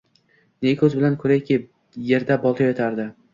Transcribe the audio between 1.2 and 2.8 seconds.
koʻrayki, yerda bolta